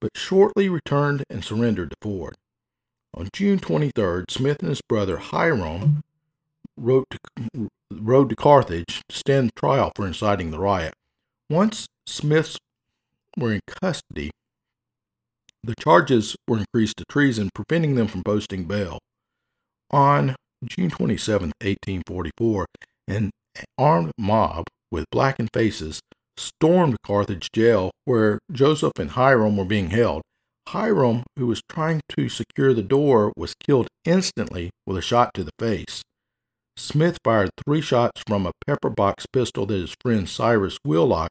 [0.00, 2.34] but shortly returned and surrendered to Ford.
[3.14, 6.02] On June 23rd, Smith and his brother Hyrum
[6.76, 10.94] wrote to, rode to Carthage to stand trial for inciting the riot.
[11.48, 12.58] Once Smiths
[13.36, 14.30] were in custody,
[15.62, 18.98] the charges were increased to treason, preventing them from posting bail.
[19.90, 22.66] On June 27, 1844,
[23.08, 23.30] an
[23.76, 26.00] armed mob with blackened faces
[26.40, 30.22] stormed Carthage jail where Joseph and Hyrum were being held.
[30.68, 35.44] Hyrum, who was trying to secure the door, was killed instantly with a shot to
[35.44, 36.02] the face.
[36.76, 41.30] Smith fired three shots from a pepper box pistol that his friend Cyrus Wheelock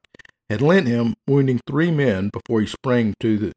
[0.50, 3.52] had lent him, wounding three men before he sprang to the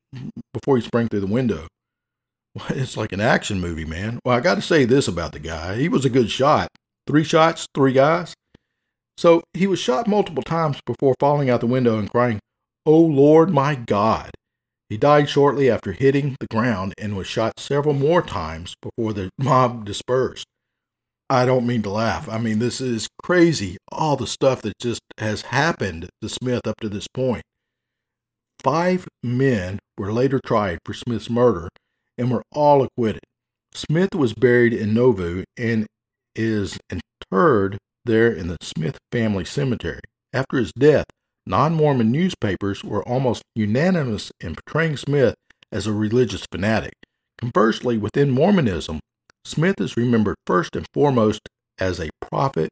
[0.53, 1.67] before he sprang through the window.
[2.69, 4.19] It's like an action movie, man.
[4.25, 5.77] Well, I got to say this about the guy.
[5.77, 6.69] He was a good shot.
[7.07, 8.35] Three shots, three guys.
[9.23, 12.41] So he was shot multiple times before falling out the window and crying,
[12.85, 14.33] Oh Lord, my God.
[14.89, 19.31] He died shortly after hitting the ground and was shot several more times before the
[19.39, 20.45] mob dispersed.
[21.31, 22.29] I don't mean to laugh.
[22.29, 23.77] I mean, this is crazy.
[23.93, 27.45] All the stuff that just has happened to Smith up to this point.
[28.65, 31.69] Five men were later tried for Smith's murder
[32.19, 33.23] and were all acquitted.
[33.73, 35.87] Smith was buried in Nauvoo and
[36.35, 40.01] is interred there in the Smith family cemetery.
[40.33, 41.07] After his death,
[41.47, 45.35] non Mormon newspapers were almost unanimous in portraying Smith
[45.71, 46.95] as a religious fanatic.
[47.39, 49.01] Conversely, within Mormonism,
[49.45, 52.71] Smith is remembered first and foremost as a prophet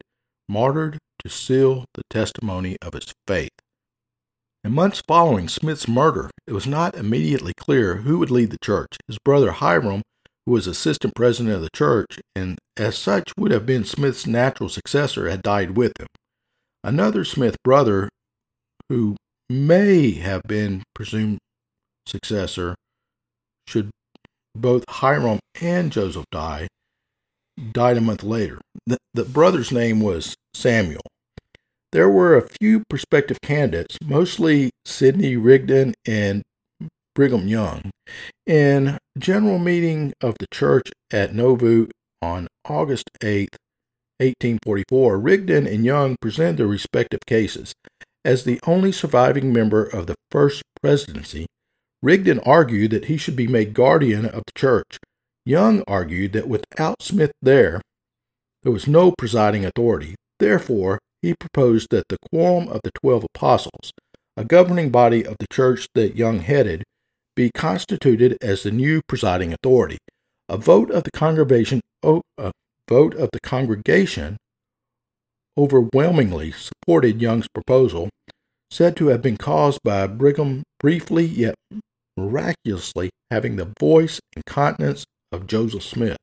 [0.48, 3.50] martyred to seal the testimony of his faith.
[4.62, 8.96] In months following Smith's murder, it was not immediately clear who would lead the church.
[9.06, 10.02] His brother Hyrum,
[10.46, 14.68] who was assistant president of the church and as such would have been Smith's natural
[14.68, 16.06] successor, had died with him.
[16.82, 18.08] Another Smith brother,
[18.88, 19.16] who
[19.50, 21.38] may have been presumed
[22.06, 22.74] successor,
[23.66, 23.90] should
[24.54, 26.68] both Hyrum and Joseph die,
[27.72, 28.60] died a month later.
[28.86, 31.02] The, the brother's name was Samuel.
[31.92, 36.42] There were a few prospective candidates, mostly Sidney Rigdon and
[37.20, 37.90] Brigham Young.
[38.46, 41.88] In general meeting of the church at Nauvoo
[42.22, 43.50] on August 8,
[44.20, 47.74] 1844, Rigdon and Young presented their respective cases.
[48.24, 51.44] As the only surviving member of the first presidency,
[52.02, 54.96] Rigdon argued that he should be made guardian of the church.
[55.44, 57.82] Young argued that without Smith there,
[58.62, 60.14] there was no presiding authority.
[60.38, 63.92] Therefore, he proposed that the quorum of the twelve apostles,
[64.38, 66.82] a governing body of the church that Young headed,
[67.40, 69.96] be constituted as the new presiding authority.
[70.50, 72.52] A vote of the congregation, oh, a
[72.86, 74.36] vote of the congregation
[75.56, 78.10] overwhelmingly supported Young's proposal,
[78.70, 81.54] said to have been caused by Brigham briefly yet
[82.14, 86.18] miraculously having the voice and countenance of Joseph Smith.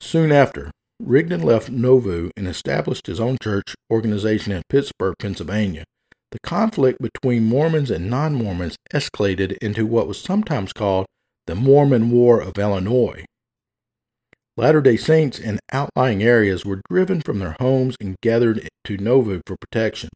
[0.00, 5.84] Soon after, Rigdon left Nauvoo and established his own church organization in Pittsburgh, Pennsylvania.
[6.32, 11.04] The conflict between Mormons and non Mormons escalated into what was sometimes called
[11.46, 13.24] the Mormon War of Illinois.
[14.56, 19.42] Latter day Saints in outlying areas were driven from their homes and gathered to Nauvoo
[19.46, 20.08] for protection.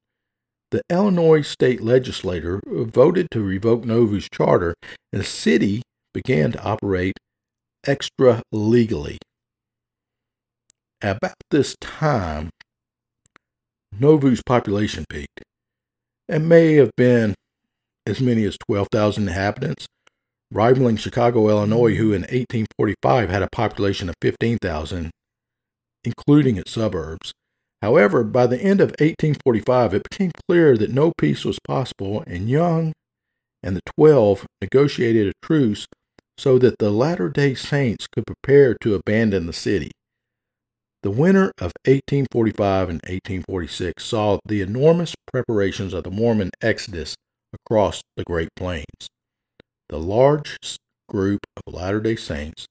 [0.70, 4.74] the Illinois state legislature voted to revoke Nauvoo's charter,
[5.12, 7.18] and the city began to operate
[7.86, 9.18] extra legally.
[11.02, 12.50] About this time,
[13.92, 15.42] Nauvoo's population peaked.
[16.28, 17.34] It may have been
[18.06, 19.86] as many as 12,000 inhabitants,
[20.50, 25.10] rivaling Chicago, Illinois, who in 1845 had a population of 15,000,
[26.04, 27.32] including its suburbs.
[27.82, 32.48] However, by the end of 1845, it became clear that no peace was possible, and
[32.48, 32.92] Young
[33.62, 35.86] and the Twelve negotiated a truce
[36.38, 39.90] so that the Latter day Saints could prepare to abandon the city.
[41.02, 47.14] The winter of 1845 and 1846 saw the enormous preparations of the Mormon exodus
[47.52, 49.08] across the Great Plains.
[49.88, 50.56] The large
[51.08, 52.66] group of Latter day Saints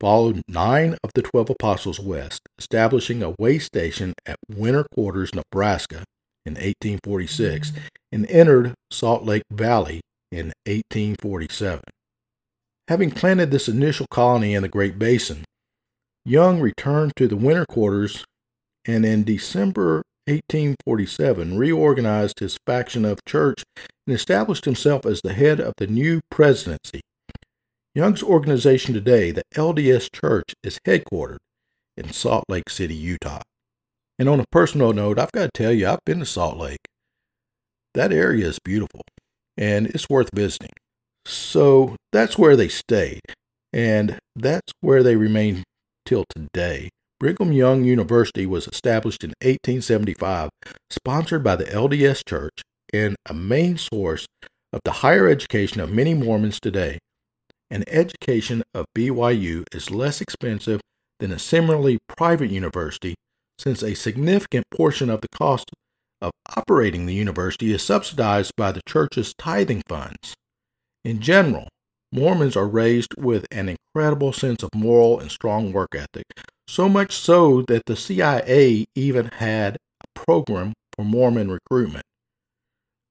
[0.00, 6.04] followed nine of the twelve apostles west, establishing a way station at Winter Quarters, Nebraska
[6.46, 7.78] in 1846, mm.
[8.12, 10.00] and entered Salt Lake Valley
[10.30, 11.80] in 1847.
[12.88, 15.44] Having planted this initial colony in the Great Basin,
[16.24, 18.24] Young returned to the winter quarters
[18.86, 23.62] and in December 1847 reorganized his faction of church
[24.06, 27.02] and established himself as the head of the new presidency.
[27.94, 31.38] Young's organization today, the LDS Church, is headquartered
[31.96, 33.42] in Salt Lake City, Utah.
[34.18, 36.80] And on a personal note, I've got to tell you, I've been to Salt Lake.
[37.92, 39.02] That area is beautiful
[39.56, 40.72] and it's worth visiting.
[41.26, 43.22] So that's where they stayed,
[43.72, 45.62] and that's where they remain
[46.04, 46.90] till today.
[47.20, 50.50] Brigham Young University was established in 1875,
[50.90, 54.26] sponsored by the LDS Church, and a main source
[54.72, 56.98] of the higher education of many Mormons today.
[57.70, 60.80] An education of BYU is less expensive
[61.20, 63.14] than a similarly private university,
[63.58, 65.70] since a significant portion of the cost
[66.20, 70.34] of operating the university is subsidized by the church's tithing funds.
[71.04, 71.68] In general,
[72.14, 76.24] Mormons are raised with an incredible sense of moral and strong work ethic,
[76.68, 82.04] so much so that the CIA even had a program for Mormon recruitment.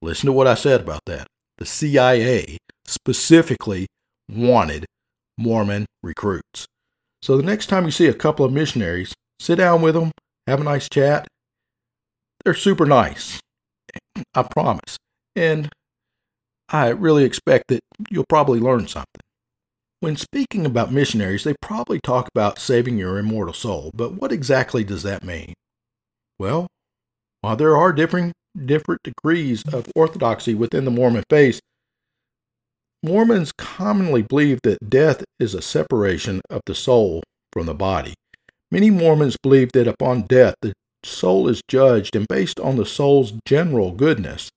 [0.00, 1.26] Listen to what I said about that.
[1.58, 3.86] The CIA specifically
[4.32, 4.86] wanted
[5.36, 6.64] Mormon recruits.
[7.20, 10.12] So the next time you see a couple of missionaries, sit down with them,
[10.46, 11.28] have a nice chat.
[12.42, 13.38] They're super nice.
[14.34, 14.96] I promise.
[15.36, 15.68] And
[16.68, 19.20] I really expect that you'll probably learn something.
[20.00, 24.84] When speaking about missionaries, they probably talk about saving your immortal soul, but what exactly
[24.84, 25.54] does that mean?
[26.38, 26.66] Well,
[27.40, 28.32] while there are different,
[28.66, 31.60] different degrees of orthodoxy within the Mormon faith,
[33.02, 38.14] Mormons commonly believe that death is a separation of the soul from the body.
[38.70, 40.72] Many Mormons believe that upon death, the
[41.04, 44.48] soul is judged and based on the soul's general goodness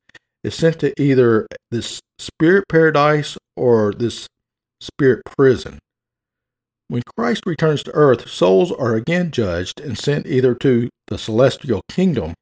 [0.48, 4.28] is sent to either this spirit paradise or this
[4.80, 5.78] spirit prison.
[6.88, 11.82] When Christ returns to earth, souls are again judged and sent either to the celestial
[11.92, 12.34] kingdom,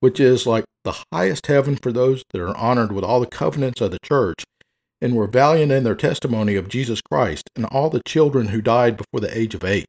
[0.00, 3.82] which is like the highest heaven for those that are honored with all the covenants
[3.82, 4.42] of the church
[5.02, 8.96] and were valiant in their testimony of Jesus Christ and all the children who died
[8.96, 9.88] before the age of eight.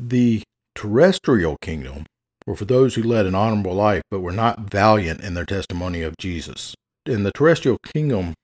[0.00, 0.42] The
[0.74, 2.06] terrestrial kingdom
[2.44, 6.02] were for those who led an honorable life but were not valiant in their testimony
[6.02, 6.74] of Jesus
[7.06, 8.34] in the terrestrial kingdom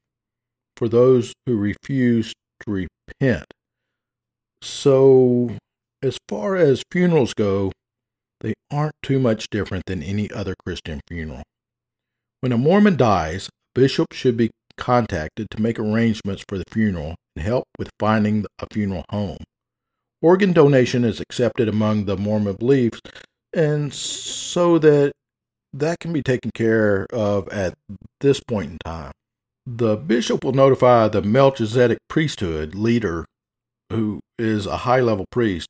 [0.77, 2.33] for those who refuse
[2.65, 2.89] to
[3.21, 3.47] repent.
[4.63, 5.57] So,
[6.03, 7.73] as far as funerals go,
[8.41, 11.43] they aren't too much different than any other Christian funeral.
[12.41, 13.51] When a Mormon dies, a
[13.81, 18.67] bishop should be contacted to make arrangements for the funeral and help with finding a
[18.73, 19.39] funeral home.
[20.21, 23.01] Organ donation is accepted among the Mormon beliefs,
[23.53, 25.13] and so that
[25.75, 27.75] that can be taken care of at
[28.21, 29.13] this point in time.
[29.67, 33.25] The bishop will notify the Melchizedek priesthood leader,
[33.91, 35.69] who is a high level priest,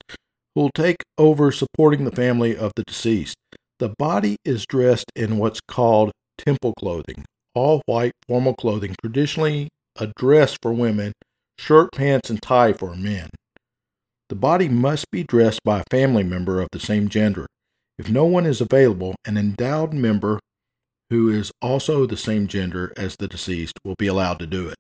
[0.55, 3.37] who will take over supporting the family of the deceased.
[3.79, 7.25] The body is dressed in what's called temple clothing,
[7.55, 11.13] all white formal clothing, traditionally a dress for women,
[11.59, 13.31] shirt, pants, and tie for men.
[14.29, 17.47] The body must be dressed by a family member of the same gender.
[17.99, 20.41] If no one is available, an endowed member
[21.11, 24.77] who is also the same gender as the deceased will be allowed to do it.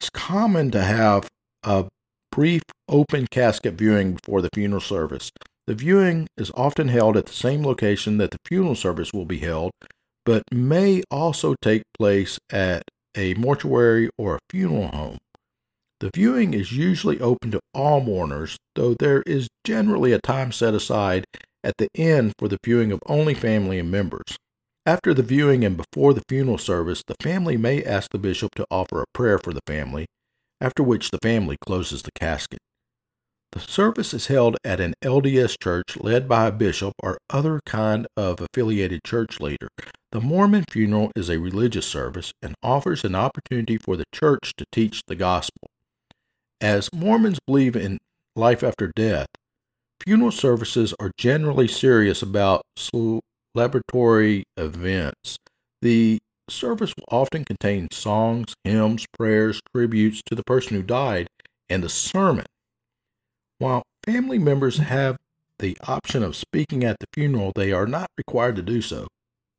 [0.00, 1.28] It's common to have
[1.62, 1.86] a
[2.30, 5.30] brief open casket viewing before the funeral service.
[5.66, 9.38] The viewing is often held at the same location that the funeral service will be
[9.38, 9.72] held,
[10.24, 12.84] but may also take place at
[13.16, 15.18] a mortuary or a funeral home.
[16.00, 20.74] The viewing is usually open to all mourners, though there is generally a time set
[20.74, 21.24] aside
[21.64, 24.36] at the end for the viewing of only family and members.
[24.84, 28.66] After the viewing and before the funeral service, the family may ask the bishop to
[28.70, 30.06] offer a prayer for the family,
[30.60, 32.60] after which the family closes the casket.
[33.52, 38.06] The service is held at an LDS church led by a bishop or other kind
[38.16, 39.68] of affiliated church leader.
[40.12, 44.66] The Mormon funeral is a religious service and offers an opportunity for the church to
[44.70, 45.68] teach the gospel.
[46.60, 47.98] As Mormons believe in
[48.34, 49.28] life after death,
[50.04, 55.36] funeral services are generally serious about celebratory events.
[55.82, 56.18] The
[56.48, 61.28] service will often contain songs, hymns, prayers, tributes to the person who died,
[61.68, 62.46] and a sermon.
[63.58, 65.16] While family members have
[65.58, 69.06] the option of speaking at the funeral, they are not required to do so.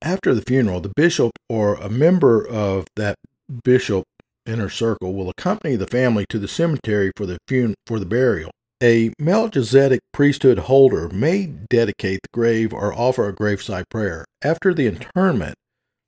[0.01, 3.15] After the funeral, the bishop or a member of that
[3.63, 4.03] bishop
[4.45, 8.51] inner circle will accompany the family to the cemetery for the fun- for the burial.
[8.83, 14.23] A Melchizedek priesthood holder may dedicate the grave or offer a graveside prayer.
[14.43, 15.55] After the interment,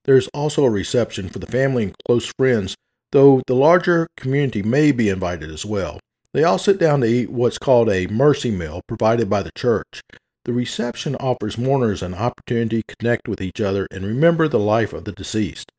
[0.05, 2.75] there is also a reception for the family and close friends,
[3.11, 5.99] though the larger community may be invited as well.
[6.31, 10.01] They all sit down to eat what's called a mercy meal provided by the church.
[10.45, 14.93] The reception offers mourners an opportunity to connect with each other and remember the life
[14.93, 15.71] of the deceased.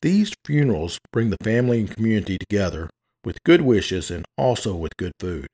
[0.00, 2.88] These funerals bring the family and community together
[3.26, 5.46] with good wishes and also with good food.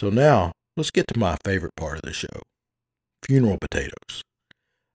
[0.00, 2.40] So now, let's get to my favorite part of the show
[3.22, 4.22] funeral potatoes.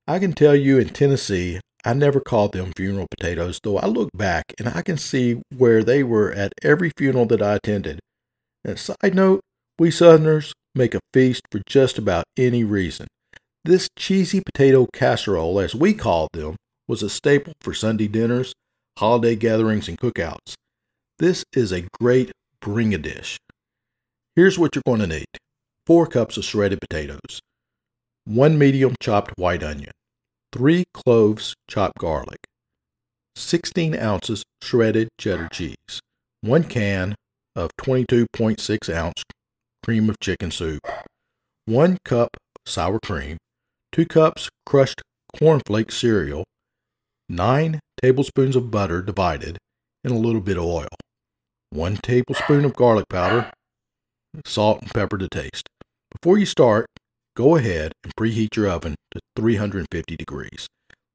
[0.07, 4.09] I can tell you in Tennessee, I never called them funeral potatoes, though I look
[4.15, 7.99] back and I can see where they were at every funeral that I attended.
[8.63, 9.41] And side note,
[9.77, 13.05] we Southerners make a feast for just about any reason.
[13.63, 16.55] This cheesy potato casserole, as we called them,
[16.87, 18.53] was a staple for Sunday dinners,
[18.97, 20.55] holiday gatherings, and cookouts.
[21.19, 23.37] This is a great bring a dish.
[24.35, 25.25] Here's what you're going to need.
[25.87, 27.39] 4 cups of shredded potatoes,
[28.25, 29.91] 1 medium chopped white onion,
[30.51, 32.39] 3 cloves chopped garlic,
[33.35, 36.01] 16 ounces shredded cheddar cheese,
[36.41, 37.15] 1 can
[37.55, 39.23] of 22.6 ounce
[39.83, 40.81] cream of chicken soup,
[41.65, 42.29] 1 cup
[42.65, 43.37] sour cream,
[43.93, 45.01] 2 cups crushed
[45.37, 46.43] cornflake cereal,
[47.29, 49.57] 9 tablespoons of butter divided,
[50.03, 50.89] and a little bit of oil,
[51.69, 53.51] 1 tablespoon of garlic powder,
[54.45, 55.69] salt and pepper to taste.
[56.11, 56.87] Before you start,
[57.35, 60.67] go ahead and preheat your oven to 350 degrees.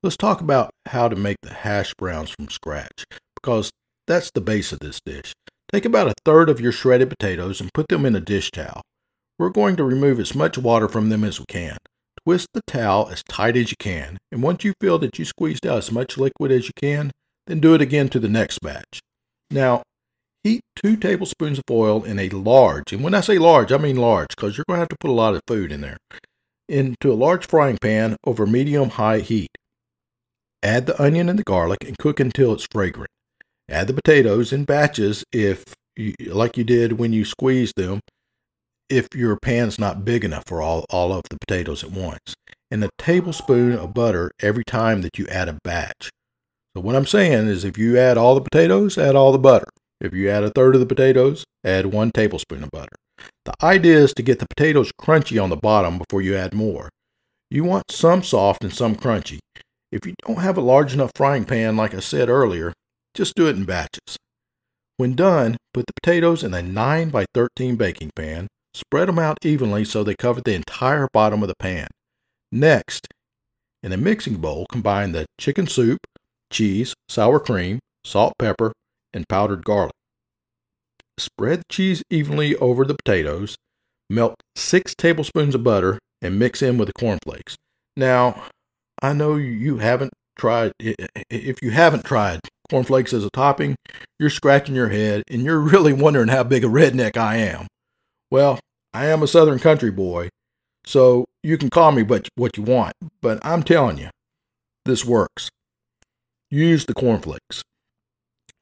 [0.03, 3.05] Let's talk about how to make the hash browns from scratch
[3.35, 3.71] because
[4.07, 5.35] that's the base of this dish.
[5.73, 8.83] Take about a third of your shredded potatoes and put them in a dish towel.
[9.39, 11.77] We're going to remove as much water from them as we can.
[12.25, 15.67] Twist the towel as tight as you can, and once you feel that you squeezed
[15.67, 17.11] out as much liquid as you can,
[17.47, 19.01] then do it again to the next batch.
[19.51, 19.83] Now,
[20.45, 23.97] heat two tablespoons of oil in a large, and when I say large, I mean
[23.97, 25.99] large, because you're going to have to put a lot of food in there,
[26.69, 29.51] into a large frying pan over medium high heat.
[30.63, 33.11] Add the onion and the garlic and cook until it's fragrant.
[33.69, 35.65] Add the potatoes in batches if
[35.97, 38.01] you, like you did when you squeezed them
[38.91, 42.35] if your pan's not big enough for all, all of the potatoes at once.
[42.71, 46.11] And a tablespoon of butter every time that you add a batch.
[46.77, 49.69] So what I'm saying is if you add all the potatoes, add all the butter.
[50.01, 52.97] If you add a third of the potatoes, add one tablespoon of butter.
[53.45, 56.89] The idea is to get the potatoes crunchy on the bottom before you add more.
[57.51, 59.41] You want some soft and some crunchy.
[59.93, 62.73] If you don't have a large enough frying pan, like I said earlier,
[63.15, 64.17] just do it in batches.
[64.97, 68.47] When done, put the potatoes in a 9 by 13 baking pan.
[68.73, 71.89] Spread them out evenly so they cover the entire bottom of the pan.
[72.53, 73.09] Next,
[73.83, 75.99] in a mixing bowl, combine the chicken soup,
[76.53, 78.73] cheese, sour cream, salt, pepper,
[79.13, 79.93] and powdered garlic.
[81.19, 83.57] Spread the cheese evenly over the potatoes.
[84.09, 87.57] Melt 6 tablespoons of butter and mix in with the cornflakes.
[87.97, 88.45] Now,
[89.03, 92.41] I know you haven't tried, if you haven't tried
[92.71, 93.77] cornflakes as a topping,
[94.19, 97.67] you're scratching your head and you're really wondering how big a redneck I am.
[98.31, 98.59] Well,
[98.93, 100.29] I am a southern country boy,
[100.85, 104.09] so you can call me what you want, but I'm telling you,
[104.85, 105.51] this works.
[106.51, 107.63] Use the cornflakes.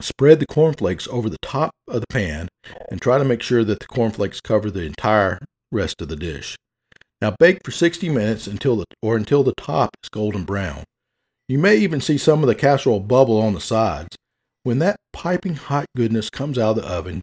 [0.01, 2.49] Spread the cornflakes over the top of the pan
[2.91, 5.39] and try to make sure that the cornflakes cover the entire
[5.73, 6.57] rest of the dish.
[7.21, 10.85] Now bake for 60 minutes until the, or until the top is golden brown.
[11.49, 14.17] You may even see some of the casserole bubble on the sides.
[14.63, 17.23] When that piping hot goodness comes out of the oven,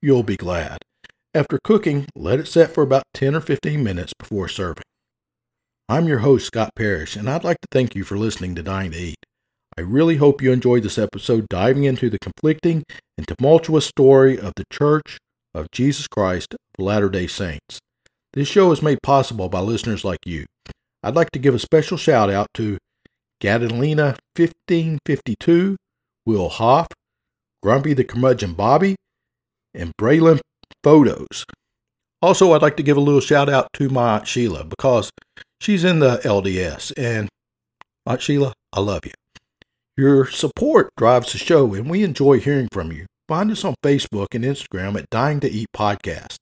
[0.00, 0.78] you'll be glad.
[1.34, 4.84] After cooking, let it set for about 10 or 15 minutes before serving.
[5.88, 8.92] I'm your host, Scott Parrish, and I'd like to thank you for listening to Dying
[8.92, 9.23] to Eat.
[9.76, 12.84] I really hope you enjoyed this episode diving into the conflicting
[13.18, 15.18] and tumultuous story of the Church
[15.52, 17.80] of Jesus Christ of Latter day Saints.
[18.34, 20.46] This show is made possible by listeners like you.
[21.02, 22.78] I'd like to give a special shout out to
[23.40, 25.76] Catalina 1552,
[26.24, 26.86] Will Hoff,
[27.60, 28.94] Grumpy the Curmudgeon Bobby,
[29.74, 30.38] and Braylon
[30.84, 31.44] Photos.
[32.22, 35.10] Also, I'd like to give a little shout out to my Aunt Sheila because
[35.60, 36.92] she's in the LDS.
[36.96, 37.28] And
[38.06, 39.12] Aunt Sheila, I love you.
[39.96, 43.06] Your support drives the show, and we enjoy hearing from you.
[43.28, 46.36] Find us on Facebook and Instagram at Dying to Eat Podcast.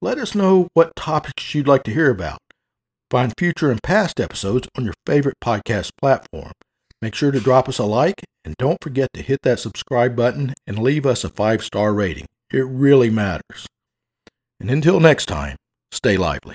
[0.00, 2.38] Let us know what topics you'd like to hear about.
[3.10, 6.52] Find future and past episodes on your favorite podcast platform.
[7.02, 10.54] Make sure to drop us a like and don't forget to hit that subscribe button
[10.66, 12.26] and leave us a five star rating.
[12.52, 13.66] It really matters.
[14.60, 15.56] And until next time,
[15.90, 16.54] stay lively.